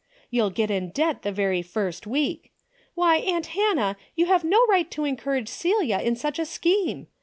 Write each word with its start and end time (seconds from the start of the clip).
You'll 0.31 0.49
get 0.49 0.71
in 0.71 0.89
debt 0.89 1.21
the 1.21 1.31
very 1.31 1.61
first 1.61 2.07
week. 2.07 2.51
Why, 2.95 3.17
aunt 3.17 3.45
Hannah, 3.53 3.97
you 4.15 4.25
have 4.25 4.43
no 4.43 4.65
right 4.65 4.89
to 4.89 5.05
encourage 5.05 5.47
Celia 5.47 5.99
in 5.99 6.15
such 6.15 6.39
a 6.39 6.45
scheme. 6.47 7.05